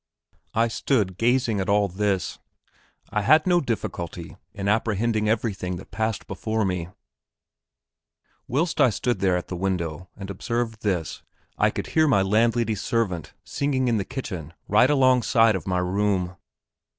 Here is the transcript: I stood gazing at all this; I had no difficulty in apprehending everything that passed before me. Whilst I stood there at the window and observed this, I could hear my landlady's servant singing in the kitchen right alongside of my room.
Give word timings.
I 0.55 0.67
stood 0.67 1.19
gazing 1.19 1.59
at 1.59 1.69
all 1.69 1.87
this; 1.87 2.39
I 3.11 3.21
had 3.21 3.45
no 3.45 3.61
difficulty 3.61 4.35
in 4.51 4.67
apprehending 4.67 5.29
everything 5.29 5.75
that 5.75 5.91
passed 5.91 6.25
before 6.25 6.65
me. 6.65 6.87
Whilst 8.47 8.81
I 8.81 8.89
stood 8.89 9.19
there 9.19 9.37
at 9.37 9.47
the 9.47 9.55
window 9.55 10.09
and 10.17 10.31
observed 10.31 10.81
this, 10.81 11.21
I 11.55 11.69
could 11.69 11.85
hear 11.93 12.07
my 12.07 12.23
landlady's 12.23 12.81
servant 12.81 13.35
singing 13.43 13.87
in 13.87 13.97
the 13.97 14.03
kitchen 14.03 14.55
right 14.67 14.89
alongside 14.89 15.55
of 15.55 15.67
my 15.67 15.77
room. 15.77 16.35